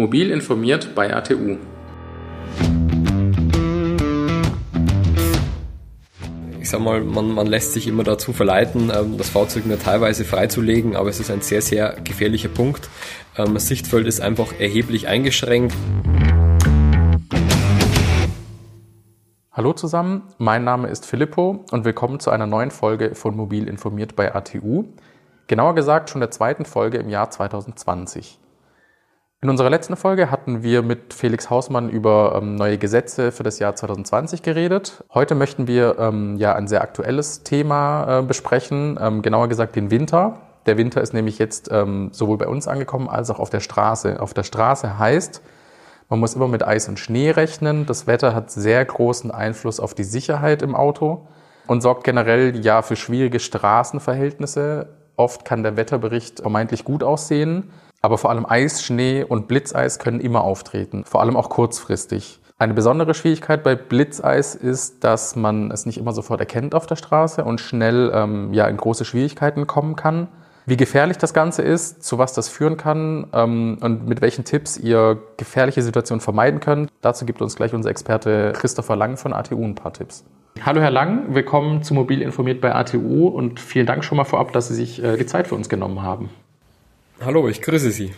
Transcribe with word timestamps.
Mobil 0.00 0.30
informiert 0.30 0.94
bei 0.94 1.14
ATU. 1.14 1.58
Ich 6.58 6.70
sag 6.70 6.80
mal, 6.80 7.02
man, 7.02 7.30
man 7.32 7.46
lässt 7.46 7.74
sich 7.74 7.86
immer 7.86 8.02
dazu 8.02 8.32
verleiten, 8.32 8.90
ähm, 8.96 9.18
das 9.18 9.28
Fahrzeug 9.28 9.66
nur 9.66 9.78
teilweise 9.78 10.24
freizulegen, 10.24 10.96
aber 10.96 11.10
es 11.10 11.20
ist 11.20 11.30
ein 11.30 11.42
sehr, 11.42 11.60
sehr 11.60 11.96
gefährlicher 12.02 12.48
Punkt. 12.48 12.88
Ähm, 13.36 13.52
das 13.52 13.68
Sichtfeld 13.68 14.06
ist 14.06 14.22
einfach 14.22 14.58
erheblich 14.58 15.06
eingeschränkt. 15.06 15.76
Hallo 19.52 19.74
zusammen, 19.74 20.22
mein 20.38 20.64
Name 20.64 20.88
ist 20.88 21.04
Filippo 21.04 21.66
und 21.72 21.84
willkommen 21.84 22.20
zu 22.20 22.30
einer 22.30 22.46
neuen 22.46 22.70
Folge 22.70 23.14
von 23.14 23.36
Mobil 23.36 23.68
informiert 23.68 24.16
bei 24.16 24.34
ATU. 24.34 24.84
Genauer 25.46 25.74
gesagt 25.74 26.08
schon 26.08 26.22
der 26.22 26.30
zweiten 26.30 26.64
Folge 26.64 26.96
im 26.96 27.10
Jahr 27.10 27.28
2020. 27.28 28.39
In 29.42 29.48
unserer 29.48 29.70
letzten 29.70 29.96
Folge 29.96 30.30
hatten 30.30 30.62
wir 30.62 30.82
mit 30.82 31.14
Felix 31.14 31.48
Hausmann 31.48 31.88
über 31.88 32.34
ähm, 32.36 32.56
neue 32.56 32.76
Gesetze 32.76 33.32
für 33.32 33.42
das 33.42 33.58
Jahr 33.58 33.74
2020 33.74 34.42
geredet. 34.42 35.02
Heute 35.14 35.34
möchten 35.34 35.66
wir 35.66 35.98
ähm, 35.98 36.36
ja 36.36 36.54
ein 36.54 36.68
sehr 36.68 36.82
aktuelles 36.82 37.42
Thema 37.42 38.18
äh, 38.18 38.22
besprechen, 38.22 38.98
ähm, 39.00 39.22
genauer 39.22 39.48
gesagt 39.48 39.76
den 39.76 39.90
Winter. 39.90 40.42
Der 40.66 40.76
Winter 40.76 41.00
ist 41.00 41.14
nämlich 41.14 41.38
jetzt 41.38 41.70
ähm, 41.72 42.10
sowohl 42.12 42.36
bei 42.36 42.48
uns 42.48 42.68
angekommen 42.68 43.08
als 43.08 43.30
auch 43.30 43.38
auf 43.38 43.48
der 43.48 43.60
Straße. 43.60 44.20
Auf 44.20 44.34
der 44.34 44.42
Straße 44.42 44.98
heißt, 44.98 45.40
man 46.10 46.20
muss 46.20 46.34
immer 46.34 46.46
mit 46.46 46.62
Eis 46.62 46.90
und 46.90 46.98
Schnee 46.98 47.30
rechnen. 47.30 47.86
Das 47.86 48.06
Wetter 48.06 48.34
hat 48.34 48.50
sehr 48.50 48.84
großen 48.84 49.30
Einfluss 49.30 49.80
auf 49.80 49.94
die 49.94 50.04
Sicherheit 50.04 50.60
im 50.60 50.74
Auto 50.74 51.28
und 51.66 51.80
sorgt 51.80 52.04
generell 52.04 52.62
ja 52.62 52.82
für 52.82 52.96
schwierige 52.96 53.40
Straßenverhältnisse. 53.40 54.90
Oft 55.16 55.46
kann 55.46 55.62
der 55.62 55.78
Wetterbericht 55.78 56.40
vermeintlich 56.40 56.84
gut 56.84 57.02
aussehen 57.02 57.70
aber 58.00 58.18
vor 58.18 58.30
allem 58.30 58.46
Eis, 58.46 58.82
Schnee 58.82 59.24
und 59.24 59.48
Blitzeis 59.48 59.98
können 59.98 60.20
immer 60.20 60.42
auftreten, 60.42 61.04
vor 61.04 61.20
allem 61.20 61.36
auch 61.36 61.50
kurzfristig. 61.50 62.40
Eine 62.58 62.74
besondere 62.74 63.14
Schwierigkeit 63.14 63.62
bei 63.62 63.74
Blitzeis 63.74 64.54
ist, 64.54 65.02
dass 65.02 65.34
man 65.34 65.70
es 65.70 65.86
nicht 65.86 65.96
immer 65.96 66.12
sofort 66.12 66.40
erkennt 66.40 66.74
auf 66.74 66.86
der 66.86 66.96
Straße 66.96 67.42
und 67.42 67.60
schnell 67.60 68.12
ähm, 68.14 68.52
ja, 68.52 68.66
in 68.66 68.76
große 68.76 69.06
Schwierigkeiten 69.06 69.66
kommen 69.66 69.96
kann. 69.96 70.28
Wie 70.66 70.76
gefährlich 70.76 71.16
das 71.16 71.32
Ganze 71.32 71.62
ist, 71.62 72.04
zu 72.04 72.18
was 72.18 72.34
das 72.34 72.50
führen 72.50 72.76
kann 72.76 73.28
ähm, 73.32 73.78
und 73.80 74.06
mit 74.06 74.20
welchen 74.20 74.44
Tipps 74.44 74.76
ihr 74.76 75.18
gefährliche 75.38 75.80
Situationen 75.80 76.20
vermeiden 76.20 76.60
könnt, 76.60 76.92
dazu 77.00 77.24
gibt 77.24 77.40
uns 77.40 77.56
gleich 77.56 77.72
unser 77.72 77.88
Experte 77.88 78.52
Christopher 78.54 78.94
Lang 78.94 79.16
von 79.16 79.32
ATU 79.32 79.64
ein 79.64 79.74
paar 79.74 79.94
Tipps. 79.94 80.24
Hallo 80.62 80.82
Herr 80.82 80.90
Lang, 80.90 81.34
willkommen 81.34 81.82
zu 81.82 81.94
Mobil 81.94 82.20
informiert 82.20 82.60
bei 82.60 82.74
ATU 82.74 83.28
und 83.28 83.58
vielen 83.58 83.86
Dank 83.86 84.04
schon 84.04 84.18
mal 84.18 84.24
vorab, 84.24 84.52
dass 84.52 84.68
Sie 84.68 84.74
sich 84.74 85.02
äh, 85.02 85.16
die 85.16 85.24
Zeit 85.24 85.48
für 85.48 85.54
uns 85.54 85.70
genommen 85.70 86.02
haben. 86.02 86.28
Hallo, 87.22 87.48
ich 87.48 87.60
grüße 87.60 87.90
Sie. 87.90 88.14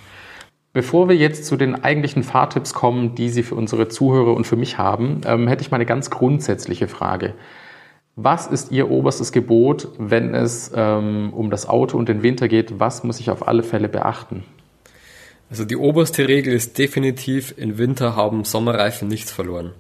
Bevor 0.73 1.09
wir 1.09 1.17
jetzt 1.17 1.45
zu 1.47 1.57
den 1.57 1.83
eigentlichen 1.83 2.23
Fahrtipps 2.23 2.73
kommen, 2.73 3.17
die 3.17 3.31
Sie 3.31 3.43
für 3.43 3.57
unsere 3.57 3.89
Zuhörer 3.89 4.33
und 4.33 4.47
für 4.47 4.55
mich 4.55 4.79
haben, 4.79 5.23
ähm, 5.27 5.49
hätte 5.49 5.63
ich 5.63 5.73
mal 5.73 5.79
eine 5.79 5.87
ganz 5.87 6.09
grundsätzliche 6.09 6.87
Frage. 6.87 7.35
Was 8.15 8.47
ist 8.47 8.71
Ihr 8.71 8.93
oberstes 8.93 9.33
Gebot, 9.33 9.89
wenn 9.99 10.37
es 10.37 10.71
ähm, 10.77 11.33
um 11.35 11.51
das 11.51 11.69
Auto 11.69 11.99
und 11.99 12.09
den 12.09 12.23
Winter 12.23 12.47
geht? 12.47 12.79
Was 12.79 13.03
muss 13.03 13.19
ich 13.19 13.29
auf 13.29 13.49
alle 13.49 13.65
Fälle 13.65 13.89
beachten? 13.89 14.45
Also 15.51 15.65
die 15.65 15.77
oberste 15.77 16.29
Regel 16.29 16.55
ist 16.55 16.79
definitiv, 16.79 17.55
im 17.57 17.79
Winter 17.79 18.15
haben 18.15 18.45
Sommerreifen 18.45 19.09
nichts 19.09 19.33
verloren. 19.33 19.73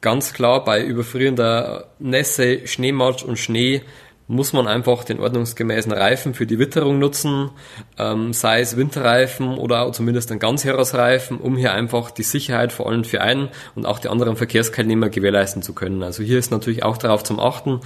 Ganz 0.00 0.32
klar, 0.32 0.62
bei 0.62 0.80
überfrierender 0.80 1.88
Nässe, 1.98 2.68
Schneematsch 2.68 3.24
und 3.24 3.36
Schnee 3.36 3.82
muss 4.26 4.52
man 4.52 4.66
einfach 4.66 5.04
den 5.04 5.20
ordnungsgemäßen 5.20 5.92
Reifen 5.92 6.34
für 6.34 6.46
die 6.46 6.58
Witterung 6.58 6.98
nutzen, 6.98 7.50
ähm, 7.98 8.32
sei 8.32 8.60
es 8.60 8.76
Winterreifen 8.76 9.58
oder 9.58 9.92
zumindest 9.92 10.32
ein 10.32 10.38
Ganzjahresreifen, 10.38 11.38
um 11.38 11.56
hier 11.56 11.72
einfach 11.74 12.10
die 12.10 12.22
Sicherheit 12.22 12.72
vor 12.72 12.88
allem 12.88 13.04
für 13.04 13.20
einen 13.20 13.50
und 13.74 13.84
auch 13.84 13.98
die 13.98 14.08
anderen 14.08 14.36
Verkehrsteilnehmer 14.36 15.10
gewährleisten 15.10 15.62
zu 15.62 15.74
können. 15.74 16.02
Also 16.02 16.22
hier 16.22 16.38
ist 16.38 16.50
natürlich 16.50 16.82
auch 16.82 16.96
darauf 16.96 17.22
zum 17.22 17.38
Achten, 17.38 17.80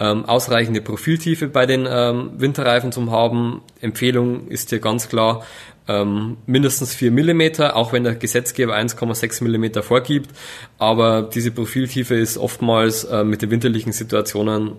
ähm, 0.00 0.24
ausreichende 0.24 0.80
Profiltiefe 0.80 1.48
bei 1.48 1.66
den 1.66 1.86
ähm, 1.88 2.32
Winterreifen 2.36 2.90
zu 2.90 3.10
haben. 3.10 3.62
Empfehlung 3.80 4.48
ist 4.48 4.70
hier 4.70 4.80
ganz 4.80 5.08
klar, 5.08 5.44
ähm, 5.88 6.36
mindestens 6.46 6.94
4 6.94 7.12
mm, 7.12 7.62
auch 7.72 7.92
wenn 7.92 8.02
der 8.02 8.16
Gesetzgeber 8.16 8.74
1,6 8.74 9.44
mm 9.44 9.82
vorgibt. 9.82 10.30
Aber 10.78 11.22
diese 11.22 11.52
Profiltiefe 11.52 12.16
ist 12.16 12.38
oftmals 12.38 13.04
äh, 13.04 13.22
mit 13.22 13.42
den 13.42 13.50
winterlichen 13.50 13.92
Situationen 13.92 14.72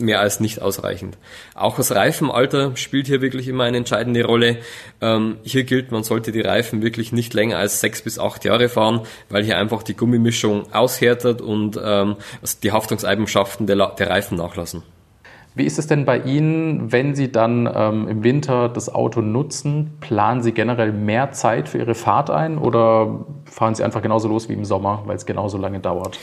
mehr 0.00 0.20
als 0.20 0.40
nicht 0.40 0.62
ausreichend. 0.62 1.18
Auch 1.54 1.76
das 1.76 1.94
Reifenalter 1.94 2.76
spielt 2.76 3.06
hier 3.06 3.20
wirklich 3.20 3.48
immer 3.48 3.64
eine 3.64 3.76
entscheidende 3.76 4.24
Rolle. 4.24 4.58
Ähm, 5.00 5.36
hier 5.42 5.64
gilt, 5.64 5.92
man 5.92 6.02
sollte 6.02 6.32
die 6.32 6.40
Reifen 6.40 6.82
wirklich 6.82 7.12
nicht 7.12 7.34
länger 7.34 7.58
als 7.58 7.80
sechs 7.80 8.02
bis 8.02 8.18
acht 8.18 8.44
Jahre 8.44 8.68
fahren, 8.68 9.00
weil 9.28 9.44
hier 9.44 9.58
einfach 9.58 9.82
die 9.82 9.96
Gummimischung 9.96 10.72
aushärtet 10.72 11.40
und 11.40 11.78
ähm, 11.82 12.16
die 12.62 12.72
Haftungseigenschaften 12.72 13.66
der, 13.66 13.94
der, 13.98 14.10
Reifen 14.10 14.38
nachlassen. 14.38 14.82
Wie 15.54 15.64
ist 15.64 15.78
es 15.78 15.88
denn 15.88 16.04
bei 16.04 16.18
Ihnen, 16.20 16.92
wenn 16.92 17.14
Sie 17.14 17.32
dann 17.32 17.68
ähm, 17.72 18.06
im 18.06 18.22
Winter 18.22 18.68
das 18.68 18.94
Auto 18.94 19.20
nutzen? 19.20 19.96
Planen 20.00 20.40
Sie 20.42 20.52
generell 20.52 20.92
mehr 20.92 21.32
Zeit 21.32 21.68
für 21.68 21.78
Ihre 21.78 21.94
Fahrt 21.94 22.30
ein 22.30 22.58
oder 22.58 23.24
fahren 23.44 23.74
Sie 23.74 23.82
einfach 23.82 24.02
genauso 24.02 24.28
los 24.28 24.48
wie 24.48 24.52
im 24.52 24.64
Sommer, 24.64 25.02
weil 25.06 25.16
es 25.16 25.26
genauso 25.26 25.58
lange 25.58 25.80
dauert? 25.80 26.18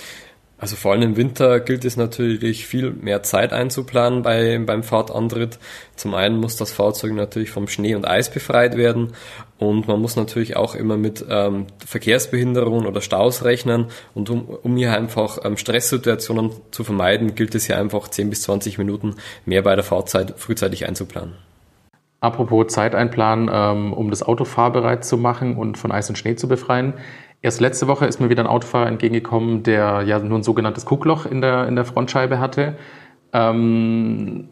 Also 0.57 0.77
vor 0.77 0.93
allem 0.93 1.01
im 1.01 1.17
Winter 1.17 1.59
gilt 1.59 1.83
es 1.83 1.97
natürlich 1.97 2.65
viel 2.65 2.91
mehr 2.91 3.23
Zeit 3.23 3.51
einzuplanen 3.51 4.21
bei, 4.21 4.57
beim 4.65 4.83
Fahrtantritt. 4.83 5.59
Zum 5.97 6.13
einen 6.13 6.39
muss 6.39 6.55
das 6.55 6.71
Fahrzeug 6.71 7.13
natürlich 7.13 7.51
vom 7.51 7.67
Schnee 7.67 7.93
und 7.93 8.07
Eis 8.07 8.31
befreit 8.31 8.77
werden 8.77 9.13
und 9.57 9.87
man 9.87 9.99
muss 9.99 10.15
natürlich 10.15 10.55
auch 10.55 10.73
immer 10.73 10.95
mit 10.95 11.25
ähm, 11.29 11.67
Verkehrsbehinderungen 11.85 12.85
oder 12.87 13.01
Staus 13.01 13.43
rechnen 13.43 13.87
und 14.13 14.29
um, 14.29 14.45
um 14.45 14.77
hier 14.77 14.93
einfach 14.93 15.39
ähm, 15.43 15.57
Stresssituationen 15.57 16.51
zu 16.71 16.85
vermeiden, 16.85 17.35
gilt 17.35 17.53
es 17.53 17.65
hier 17.65 17.77
einfach 17.77 18.07
10 18.07 18.29
bis 18.29 18.43
20 18.43 18.77
Minuten 18.77 19.15
mehr 19.45 19.61
bei 19.61 19.75
der 19.75 19.83
Fahrzeit 19.83 20.35
frühzeitig 20.37 20.87
einzuplanen. 20.87 21.33
Apropos 22.21 22.67
Zeit 22.67 22.95
einplanen, 22.95 23.51
ähm, 23.53 23.93
um 23.93 24.09
das 24.09 24.23
Auto 24.23 24.45
fahrbereit 24.45 25.05
zu 25.05 25.17
machen 25.17 25.57
und 25.57 25.77
von 25.77 25.91
Eis 25.91 26.09
und 26.09 26.17
Schnee 26.17 26.35
zu 26.35 26.47
befreien. 26.47 26.93
Erst 27.45 27.61
letzte 27.61 27.85
Woche 27.85 28.07
ist 28.07 28.19
mir 28.19 28.31
wieder 28.31 28.41
ein 28.41 28.47
Autofahrer 28.47 28.87
entgegengekommen, 28.87 29.61
der 29.61 30.01
ja 30.01 30.17
nur 30.17 30.39
ein 30.39 30.41
sogenanntes 30.41 30.83
Guckloch 30.87 31.27
in 31.27 31.41
der, 31.41 31.67
in 31.67 31.75
der 31.75 31.85
Frontscheibe 31.85 32.39
hatte. 32.39 32.75
Ähm, 33.33 34.49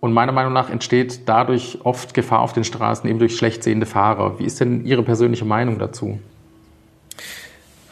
und 0.00 0.12
meiner 0.12 0.32
Meinung 0.32 0.52
nach 0.52 0.68
entsteht 0.68 1.28
dadurch 1.28 1.78
oft 1.84 2.12
Gefahr 2.12 2.40
auf 2.40 2.52
den 2.52 2.64
Straßen, 2.64 3.08
eben 3.08 3.20
durch 3.20 3.36
schlecht 3.36 3.62
sehende 3.62 3.86
Fahrer. 3.86 4.40
Wie 4.40 4.44
ist 4.46 4.58
denn 4.58 4.84
Ihre 4.84 5.04
persönliche 5.04 5.44
Meinung 5.44 5.78
dazu? 5.78 6.18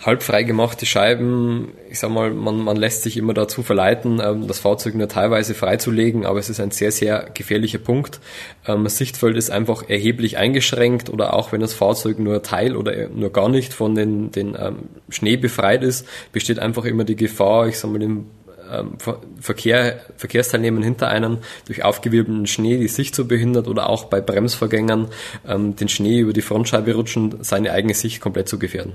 Halb 0.02 0.22
frei 0.22 0.42
gemachte 0.42 0.84
Scheiben, 0.84 1.72
ich 1.88 2.00
sag 2.00 2.10
mal, 2.10 2.32
man, 2.32 2.58
man 2.58 2.76
lässt 2.76 3.02
sich 3.02 3.16
immer 3.16 3.34
dazu 3.34 3.62
verleiten, 3.62 4.20
ähm, 4.22 4.48
das 4.48 4.58
Fahrzeug 4.58 4.94
nur 4.94 5.08
teilweise 5.08 5.54
freizulegen, 5.54 6.26
aber 6.26 6.38
es 6.38 6.50
ist 6.50 6.60
ein 6.60 6.72
sehr, 6.72 6.90
sehr 6.90 7.30
gefährlicher 7.32 7.78
Punkt. 7.78 8.20
Ähm, 8.66 8.84
das 8.84 8.98
Sichtfeld 8.98 9.36
ist 9.36 9.50
einfach 9.50 9.88
erheblich 9.88 10.38
eingeschränkt 10.38 11.08
oder 11.08 11.34
auch 11.34 11.52
wenn 11.52 11.60
das 11.60 11.72
Fahrzeug 11.72 12.18
nur 12.18 12.42
Teil 12.42 12.76
oder 12.76 13.08
nur 13.08 13.32
gar 13.32 13.48
nicht 13.48 13.72
von 13.72 13.94
den, 13.94 14.32
den 14.32 14.56
ähm, 14.58 14.88
Schnee 15.08 15.36
befreit 15.36 15.84
ist, 15.84 16.06
besteht 16.32 16.58
einfach 16.58 16.84
immer 16.84 17.04
die 17.04 17.16
Gefahr, 17.16 17.68
ich 17.68 17.78
sag 17.78 17.92
mal, 17.92 18.00
dem 18.00 18.26
ähm, 18.72 18.96
Verkehr, 19.40 20.00
Verkehrsteilnehmern 20.16 20.82
hinter 20.82 21.08
einem 21.08 21.38
durch 21.66 21.84
aufgewirbelten 21.84 22.46
Schnee 22.46 22.78
die 22.78 22.88
Sicht 22.88 23.14
zu 23.14 23.28
behindert 23.28 23.68
oder 23.68 23.88
auch 23.88 24.04
bei 24.06 24.20
Bremsvorgängern 24.20 25.08
ähm, 25.46 25.76
den 25.76 25.88
Schnee 25.88 26.18
über 26.18 26.32
die 26.32 26.42
Frontscheibe 26.42 26.94
rutschen, 26.94 27.36
seine 27.44 27.72
eigene 27.72 27.94
Sicht 27.94 28.20
komplett 28.20 28.48
zu 28.48 28.58
gefährden. 28.58 28.94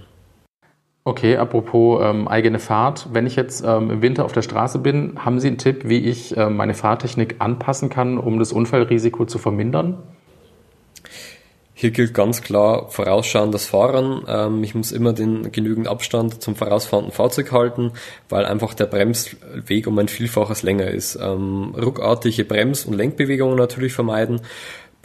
Okay, 1.07 1.38
apropos 1.38 2.01
ähm, 2.03 2.28
eigene 2.28 2.59
Fahrt. 2.59 3.07
Wenn 3.13 3.25
ich 3.25 3.38
jetzt 3.38 3.63
ähm, 3.66 3.90
im 3.91 4.01
Winter 4.01 4.25
auf 4.25 4.34
der 4.34 4.41
Straße 4.41 4.78
bin, 4.79 5.23
haben 5.23 5.40
Sie 5.40 5.47
einen 5.47 5.57
Tipp, 5.57 5.84
wie 5.85 6.00
ich 6.00 6.35
äh, 6.35 6.50
meine 6.50 6.73
Fahrtechnik 6.73 7.38
anpassen 7.40 7.88
kann, 7.88 8.18
um 8.18 8.40
das 8.40 8.51
Unfallrisiko 8.51 9.23
zu 9.23 9.38
vermindern? 9.38 10.03
Hier 11.73 11.91
gilt 11.91 12.13
ganz 12.13 12.41
klar 12.41 12.90
vorausschauendes 12.90 13.68
Fahren. 13.68 14.25
Ähm, 14.28 14.66
ich 14.66 14.75
muss 14.75 14.91
immer 14.91 15.13
den 15.13 15.50
genügend 15.54 15.88
Abstand 15.88 16.44
zum 16.44 16.57
vorausfahrenden 16.57 17.13
Fahrzeug 17.13 17.53
halten, 17.53 17.94
weil 18.27 18.44
einfach 18.44 18.74
der 18.74 18.88
Bremsweg 18.88 19.88
um 19.88 19.98
ein 20.00 20.10
Vielfaches 20.10 20.62
länger 20.62 20.88
ist. 20.88 21.18
Ähm, 21.21 21.74
ruckartige 21.74 22.44
Brems- 22.44 22.83
und 22.83 22.95
Lenkbewegungen 22.95 23.56
natürlich 23.56 23.94
vermeiden 23.94 24.42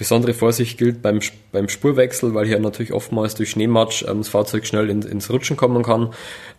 Besondere 0.02 0.34
Vorsicht 0.34 0.78
gilt 0.78 1.00
beim, 1.00 1.20
beim 1.52 1.68
Spurwechsel, 1.68 2.34
weil 2.34 2.44
hier 2.44 2.58
natürlich 2.58 2.92
oftmals 2.92 3.36
durch 3.36 3.50
Schneematsch 3.50 4.02
ähm, 4.02 4.18
das 4.18 4.30
Fahrzeug 4.30 4.66
schnell 4.66 4.90
in, 4.90 5.02
ins 5.02 5.30
Rutschen 5.30 5.56
kommen 5.56 5.84
kann. 5.84 6.10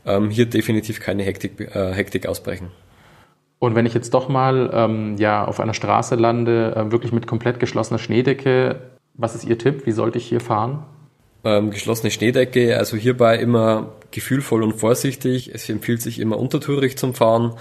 Ähm, 0.06 0.30
hier 0.30 0.46
definitiv 0.46 1.02
keine 1.02 1.24
Hektik, 1.24 1.60
äh, 1.60 1.94
Hektik 1.94 2.26
ausbrechen. 2.26 2.72
Und 3.60 3.76
wenn 3.76 3.86
ich 3.86 3.94
jetzt 3.94 4.14
doch 4.14 4.30
mal 4.30 4.72
ähm, 4.74 5.18
ja, 5.18 5.44
auf 5.44 5.60
einer 5.60 5.74
Straße 5.74 6.16
lande, 6.16 6.74
äh, 6.74 6.92
wirklich 6.94 7.12
mit 7.12 7.28
komplett 7.28 7.60
geschlossener 7.60 8.00
Schneedecke, 8.00 8.80
was 9.14 9.36
ist 9.36 9.44
Ihr 9.44 9.58
Tipp? 9.58 9.86
Wie 9.86 9.92
sollte 9.92 10.20
ich 10.20 10.26
hier 10.26 10.40
fahren? 10.40 10.86
Ähm, 11.44 11.72
geschlossene 11.72 12.10
Schneedecke, 12.10 12.78
also 12.78 12.96
hierbei 12.96 13.38
immer 13.40 13.96
gefühlvoll 14.12 14.64
und 14.64 14.76
vorsichtig. 14.76 15.52
Es 15.54 15.68
empfiehlt 15.68 16.02
sich 16.02 16.20
immer 16.20 16.40
untertourig 16.40 16.98
zum 16.98 17.14
Fahren 17.14 17.56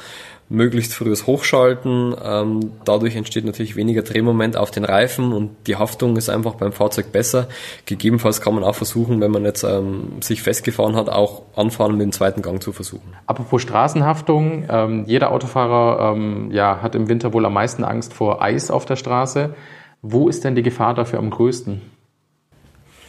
möglichst 0.52 0.94
frühes 0.94 1.26
Hochschalten. 1.26 2.14
Ähm, 2.22 2.72
dadurch 2.84 3.16
entsteht 3.16 3.44
natürlich 3.44 3.74
weniger 3.74 4.02
Drehmoment 4.02 4.56
auf 4.56 4.70
den 4.70 4.84
Reifen 4.84 5.32
und 5.32 5.50
die 5.66 5.76
Haftung 5.76 6.16
ist 6.16 6.28
einfach 6.28 6.54
beim 6.54 6.72
Fahrzeug 6.72 7.10
besser. 7.10 7.48
Gegebenenfalls 7.86 8.40
kann 8.40 8.54
man 8.54 8.62
auch 8.62 8.74
versuchen, 8.74 9.20
wenn 9.20 9.30
man 9.30 9.44
jetzt 9.44 9.64
ähm, 9.64 10.20
sich 10.20 10.42
festgefahren 10.42 10.94
hat, 10.94 11.08
auch 11.08 11.42
anfahren 11.56 11.92
mit 11.92 12.02
dem 12.02 12.12
zweiten 12.12 12.42
Gang 12.42 12.62
zu 12.62 12.72
versuchen. 12.72 13.14
Apropos 13.26 13.62
Straßenhaftung, 13.62 14.64
ähm, 14.68 15.04
jeder 15.06 15.32
Autofahrer 15.32 16.12
ähm, 16.14 16.50
ja, 16.50 16.82
hat 16.82 16.94
im 16.94 17.08
Winter 17.08 17.32
wohl 17.32 17.46
am 17.46 17.54
meisten 17.54 17.82
Angst 17.82 18.12
vor 18.12 18.42
Eis 18.42 18.70
auf 18.70 18.84
der 18.84 18.96
Straße. 18.96 19.54
Wo 20.02 20.28
ist 20.28 20.44
denn 20.44 20.54
die 20.54 20.62
Gefahr 20.62 20.94
dafür 20.94 21.18
am 21.18 21.30
größten? 21.30 21.80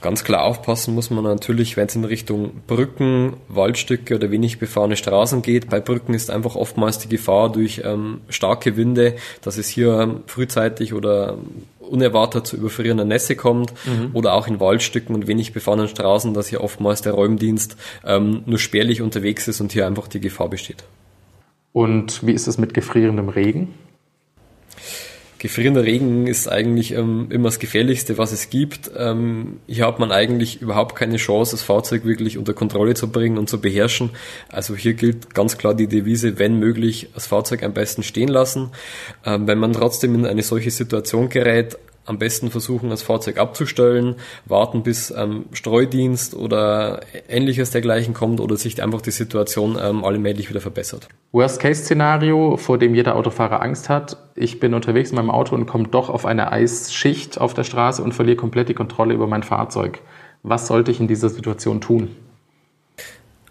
Ganz 0.04 0.26
klar 0.26 0.44
aufpassen 0.44 0.94
muss 0.94 1.10
man 1.12 1.24
natürlich, 1.24 1.78
wenn 1.78 1.88
es 1.88 1.96
in 1.96 2.04
Richtung 2.04 2.62
Brücken, 2.68 3.38
Waldstücke 3.48 4.16
oder 4.16 4.32
wenig 4.32 4.60
befahrene 4.60 4.98
Straßen 4.98 5.42
geht. 5.42 5.70
Bei 5.70 5.80
Brücken 5.80 6.14
ist 6.14 6.30
einfach 6.30 6.58
oftmals 6.58 6.98
die 6.98 7.08
Gefahr 7.08 7.50
durch 7.50 7.84
ähm, 7.86 8.20
starke 8.28 8.76
Winde, 8.76 9.16
dass 9.42 9.58
es 9.58 9.70
hier 9.70 9.98
ähm, 10.02 10.24
frühzeitig 10.28 10.94
oder 10.94 11.38
unerwartet 11.80 12.46
zu 12.46 12.58
überfrierender 12.58 13.06
Nässe 13.06 13.38
kommt 13.38 13.72
mhm. 13.86 14.10
oder 14.12 14.34
auch 14.34 14.50
in 14.50 14.60
Waldstücken 14.60 15.16
und 15.16 15.28
wenig 15.28 15.54
befahrenen 15.54 15.88
Straßen, 15.88 16.34
dass 16.34 16.50
hier 16.50 16.60
oftmals 16.60 17.02
der 17.02 17.14
Räumdienst 17.14 17.78
ähm, 18.06 18.44
nur 18.46 18.60
spärlich 18.60 19.02
unterwegs 19.02 19.48
ist 19.48 19.62
und 19.62 19.72
hier 19.72 19.88
einfach 19.88 20.10
die 20.10 20.20
Gefahr 20.20 20.50
besteht. 20.50 20.84
Und 21.72 22.28
wie 22.28 22.34
ist 22.34 22.48
es 22.48 22.58
mit 22.58 22.74
gefrierendem 22.74 23.30
Regen? 23.30 23.74
Gefrierender 25.44 25.84
Regen 25.84 26.25
ist 26.25 26.48
eigentlich 26.48 26.94
ähm, 26.94 27.28
immer 27.30 27.50
das 27.50 27.60
Gefährlichste, 27.60 28.18
was 28.18 28.31
es 28.31 28.50
gibt. 28.50 28.90
Ähm, 28.98 29.60
hier 29.68 29.86
hat 29.86 30.00
man 30.00 30.10
eigentlich 30.13 30.62
überhaupt 30.62 30.95
keine 30.95 31.18
Chance, 31.18 31.51
das 31.51 31.62
Fahrzeug 31.62 32.06
wirklich 32.06 32.38
unter 32.38 32.54
Kontrolle 32.54 32.94
zu 32.94 33.12
bringen 33.12 33.38
und 33.38 33.50
zu 33.50 33.60
beherrschen. 33.60 34.12
Also 34.48 34.74
hier 34.74 34.94
gilt 34.94 35.36
ganz 35.36 35.57
klar 35.57 35.74
die 35.74 35.88
Devise, 35.88 36.40
wenn 36.40 36.60
möglich, 36.60 37.10
das 37.13 37.28
Fahrzeug 37.28 37.62
am 37.63 37.74
besten 37.74 38.04
stehen 38.04 38.30
lassen. 38.30 38.69
Ähm, 39.25 39.45
wenn 39.45 39.60
man 39.60 39.74
trotzdem 39.74 40.16
in 40.16 40.25
eine 40.25 40.44
solche 40.44 40.72
Situation 40.72 41.28
gerät, 41.28 41.78
am 42.06 42.18
besten 42.20 42.50
versuchen, 42.50 42.90
das 42.90 43.02
Fahrzeug 43.02 43.38
abzustellen, 43.38 44.16
warten 44.46 44.84
bis 44.84 45.12
ähm, 45.12 45.46
Streudienst 45.54 46.36
oder 46.36 47.02
ähnliches 47.30 47.72
dergleichen 47.72 48.14
kommt 48.14 48.40
oder 48.40 48.58
sich 48.58 48.82
einfach 48.84 49.02
die 49.02 49.12
Situation 49.12 49.78
ähm, 49.82 50.04
allmählich 50.04 50.50
wieder 50.50 50.62
verbessert. 50.62 51.08
Worst-Case-Szenario, 51.32 52.58
vor 52.58 52.78
dem 52.78 52.96
jeder 52.96 53.16
Autofahrer 53.16 53.62
Angst 53.62 53.90
hat. 53.90 54.18
Ich 54.36 54.60
bin 54.60 54.74
unterwegs 54.74 55.12
in 55.12 55.16
meinem 55.16 55.32
Auto 55.32 55.56
und 55.56 55.66
komme 55.66 55.88
doch 55.88 56.10
auf 56.10 56.26
eine 56.26 56.52
Eisschicht 56.52 57.40
auf 57.40 57.54
der 57.54 57.64
Straße 57.64 58.04
und 58.04 58.14
verliere 58.14 58.38
komplett 58.38 58.70
die 58.70 58.74
Kontrolle 58.74 59.14
über 59.14 59.28
mein 59.28 59.44
Fahrzeug. 59.44 60.00
Was 60.44 60.68
sollte 60.68 60.92
ich 60.92 61.00
in 61.00 61.08
dieser 61.08 61.30
Situation 61.30 61.80
tun? 61.80 62.10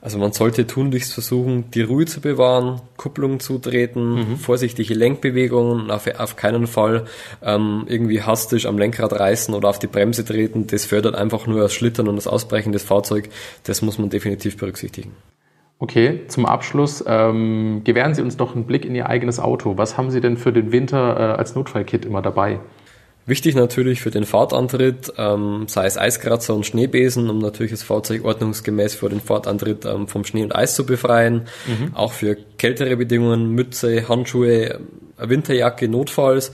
Also 0.02 0.18
man 0.18 0.32
sollte 0.32 0.66
tunlichst 0.66 1.14
versuchen, 1.14 1.70
die 1.70 1.82
Ruhe 1.82 2.06
zu 2.06 2.20
bewahren, 2.20 2.80
Kupplung 2.96 3.38
zutreten, 3.38 4.14
mhm. 4.14 4.36
vorsichtige 4.36 4.94
Lenkbewegungen, 4.94 5.92
auf, 5.92 6.08
auf 6.18 6.34
keinen 6.34 6.66
Fall 6.66 7.04
ähm, 7.40 7.84
irgendwie 7.86 8.20
hastisch 8.20 8.66
am 8.66 8.78
Lenkrad 8.78 9.12
reißen 9.12 9.54
oder 9.54 9.68
auf 9.68 9.78
die 9.78 9.86
Bremse 9.86 10.24
treten. 10.24 10.66
Das 10.66 10.86
fördert 10.86 11.14
einfach 11.14 11.46
nur 11.46 11.60
das 11.60 11.72
Schlittern 11.72 12.08
und 12.08 12.16
das 12.16 12.26
Ausbrechen 12.26 12.72
des 12.72 12.82
Fahrzeugs. 12.82 13.28
Das 13.62 13.80
muss 13.80 13.96
man 13.98 14.10
definitiv 14.10 14.56
berücksichtigen. 14.56 15.12
Okay, 15.78 16.22
zum 16.26 16.46
Abschluss 16.46 17.04
ähm, 17.06 17.82
gewähren 17.84 18.14
Sie 18.14 18.22
uns 18.22 18.36
doch 18.36 18.56
einen 18.56 18.66
Blick 18.66 18.84
in 18.84 18.96
Ihr 18.96 19.08
eigenes 19.08 19.38
Auto. 19.38 19.78
Was 19.78 19.96
haben 19.96 20.10
Sie 20.10 20.20
denn 20.20 20.36
für 20.36 20.52
den 20.52 20.72
Winter 20.72 21.16
äh, 21.16 21.38
als 21.38 21.54
Notfallkit 21.54 22.04
immer 22.04 22.22
dabei? 22.22 22.58
Wichtig 23.24 23.54
natürlich 23.54 24.00
für 24.00 24.10
den 24.10 24.24
Fahrtantritt, 24.24 25.12
ähm, 25.16 25.66
sei 25.68 25.86
es 25.86 25.96
Eiskratzer 25.96 26.54
und 26.54 26.66
Schneebesen, 26.66 27.30
um 27.30 27.38
natürlich 27.38 27.70
das 27.70 27.84
Fahrzeug 27.84 28.24
ordnungsgemäß 28.24 28.96
für 28.96 29.08
den 29.08 29.20
Fahrtantritt 29.20 29.84
ähm, 29.84 30.08
vom 30.08 30.24
Schnee 30.24 30.42
und 30.42 30.56
Eis 30.56 30.74
zu 30.74 30.84
befreien. 30.84 31.46
Mhm. 31.66 31.94
Auch 31.94 32.12
für 32.12 32.36
kältere 32.58 32.96
Bedingungen, 32.96 33.50
Mütze, 33.50 34.08
Handschuhe, 34.08 34.80
Winterjacke 35.18 35.86
notfalls. 35.88 36.52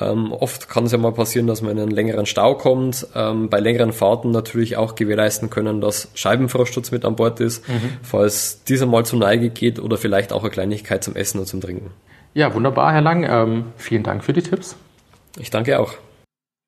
Ähm, 0.00 0.32
oft 0.32 0.68
kann 0.68 0.84
es 0.84 0.92
ja 0.92 0.98
mal 0.98 1.12
passieren, 1.12 1.46
dass 1.46 1.62
man 1.62 1.72
in 1.72 1.80
einen 1.80 1.90
längeren 1.90 2.26
Stau 2.26 2.54
kommt. 2.56 3.06
Ähm, 3.14 3.48
bei 3.48 3.60
längeren 3.60 3.92
Fahrten 3.92 4.32
natürlich 4.32 4.76
auch 4.76 4.96
gewährleisten 4.96 5.48
können, 5.48 5.80
dass 5.80 6.08
Scheibenfrostschutz 6.14 6.90
mit 6.90 7.04
an 7.04 7.16
Bord 7.16 7.38
ist, 7.38 7.68
mhm. 7.68 7.98
falls 8.02 8.64
dieser 8.64 8.86
mal 8.86 9.04
zur 9.04 9.20
Neige 9.20 9.50
geht 9.50 9.78
oder 9.78 9.96
vielleicht 9.96 10.32
auch 10.32 10.42
eine 10.42 10.50
Kleinigkeit 10.50 11.04
zum 11.04 11.14
Essen 11.14 11.38
und 11.38 11.46
zum 11.46 11.60
Trinken. 11.60 11.90
Ja, 12.34 12.52
wunderbar, 12.54 12.92
Herr 12.92 13.00
Lang. 13.02 13.24
Ähm, 13.28 13.64
vielen 13.76 14.02
Dank 14.02 14.24
für 14.24 14.32
die 14.32 14.42
Tipps. 14.42 14.76
Ich 15.38 15.50
danke 15.50 15.78
auch. 15.78 15.94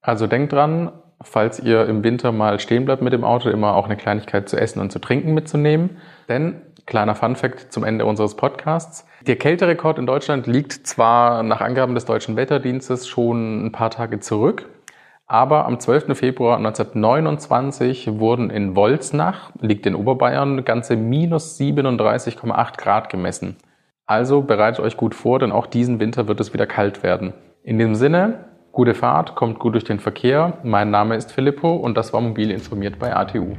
Also 0.01 0.27
denkt 0.27 0.53
dran, 0.53 0.93
falls 1.23 1.61
ihr 1.61 1.87
im 1.87 2.05
Winter 2.05 2.33
mal 2.33 2.59
stehen 2.61 2.85
bleibt 2.85 3.03
mit 3.03 3.13
dem 3.13 3.25
Auto, 3.25 3.49
immer 3.49 3.75
auch 3.75 3.87
eine 3.87 3.97
Kleinigkeit 3.97 4.49
zu 4.49 4.57
essen 4.57 4.81
und 4.81 4.91
zu 4.91 4.99
trinken 4.99 5.35
mitzunehmen. 5.35 5.99
Denn, 6.29 6.63
kleiner 6.87 7.15
Funfact 7.15 7.73
zum 7.73 7.85
Ende 7.85 8.05
unseres 8.05 8.37
Podcasts, 8.37 9.07
der 9.27 9.37
Kälterekord 9.37 9.99
in 9.99 10.07
Deutschland 10.07 10.47
liegt 10.47 10.87
zwar 10.87 11.43
nach 11.43 11.61
Angaben 11.61 11.95
des 11.95 12.05
Deutschen 12.05 12.37
Wetterdienstes 12.37 13.07
schon 13.07 13.67
ein 13.67 13.73
paar 13.73 13.91
Tage 13.91 14.19
zurück, 14.19 14.69
aber 15.27 15.65
am 15.67 15.79
12. 15.79 16.19
Februar 16.19 16.57
1929 16.57 18.19
wurden 18.19 18.51
in 18.51 18.77
Wolznach, 18.77 19.53
liegt 19.61 19.87
in 19.87 19.95
Oberbayern, 19.95 20.65
ganze 20.65 20.97
minus 20.97 21.59
37,8 21.59 22.77
Grad 22.77 23.09
gemessen. 23.09 23.57
Also 24.05 24.43
bereitet 24.43 24.81
euch 24.81 24.97
gut 24.97 25.15
vor, 25.15 25.39
denn 25.39 25.53
auch 25.53 25.67
diesen 25.67 26.01
Winter 26.01 26.29
wird 26.29 26.41
es 26.41 26.53
wieder 26.53 26.67
kalt 26.67 27.03
werden. 27.03 27.33
In 27.63 27.79
dem 27.79 27.95
Sinne, 27.95 28.45
Gute 28.73 28.95
Fahrt, 28.95 29.35
kommt 29.35 29.59
gut 29.59 29.75
durch 29.75 29.85
den 29.85 30.01
Verkehr. 30.01 30.57
Mein 30.63 30.91
Name 30.91 31.15
ist 31.15 31.31
Filippo 31.31 31.77
und 31.77 31.95
das 31.95 32.15
war 32.15 32.23
Mobil 32.23 32.51
informiert 32.51 32.99
bei 32.99 33.15
ATU. 33.15 33.55